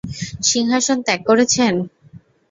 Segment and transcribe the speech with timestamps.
[0.49, 1.73] সিংহাসন ত্যাগ করেছেন?